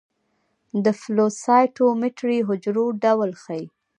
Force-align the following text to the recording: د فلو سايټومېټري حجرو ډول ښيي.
د 0.83 0.85
فلو 0.99 1.27
سايټومېټري 1.43 2.39
حجرو 2.47 2.85
ډول 3.03 3.29
ښيي. 3.43 3.65